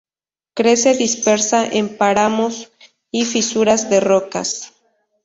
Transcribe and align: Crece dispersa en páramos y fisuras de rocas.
Crece 0.55 0.95
dispersa 0.95 1.63
en 1.63 1.95
páramos 1.99 2.71
y 3.11 3.23
fisuras 3.25 3.87
de 3.91 3.99
rocas. 3.99 4.73